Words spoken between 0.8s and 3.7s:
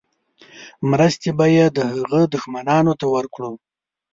مرستې به یې د هغه دښمنانو ته ورکړو.